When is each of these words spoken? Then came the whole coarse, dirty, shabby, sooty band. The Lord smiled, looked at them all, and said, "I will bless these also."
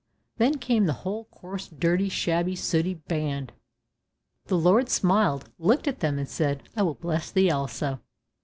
Then 0.37 0.57
came 0.57 0.87
the 0.87 0.93
whole 1.05 1.25
coarse, 1.25 1.67
dirty, 1.67 2.09
shabby, 2.09 2.55
sooty 2.55 2.95
band. 2.95 3.51
The 4.47 4.57
Lord 4.57 4.89
smiled, 4.89 5.51
looked 5.59 5.87
at 5.87 5.99
them 5.99 6.15
all, 6.15 6.19
and 6.21 6.27
said, 6.27 6.63
"I 6.75 6.81
will 6.81 6.95
bless 6.95 7.29
these 7.29 7.53
also." 7.53 7.99